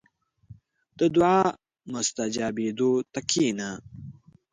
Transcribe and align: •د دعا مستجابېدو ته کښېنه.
•د 0.99 1.01
دعا 1.15 1.39
مستجابېدو 1.91 2.91
ته 3.13 3.19
کښېنه. 3.29 3.69